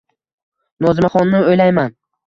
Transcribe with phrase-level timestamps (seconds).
[0.87, 1.99] Nozimaxonni oʻylayman